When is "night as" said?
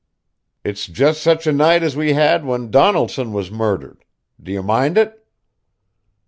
1.51-1.95